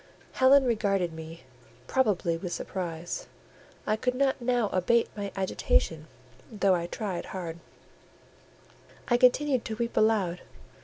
Helen 0.31 0.63
regarded 0.65 1.13
me, 1.13 1.43
probably 1.85 2.35
with 2.35 2.51
surprise: 2.53 3.27
I 3.85 3.95
could 3.97 4.15
not 4.15 4.41
now 4.41 4.69
abate 4.69 5.09
my 5.15 5.31
agitation, 5.35 6.07
though 6.51 6.73
I 6.73 6.87
tried 6.87 7.25
hard; 7.25 7.59
I 9.09 9.17
continued 9.17 9.63
to 9.65 9.75
weep 9.75 9.95
aloud. 9.95 10.41